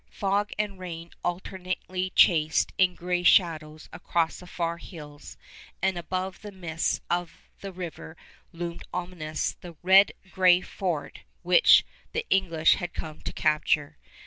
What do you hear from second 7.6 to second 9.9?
river loomed ominous the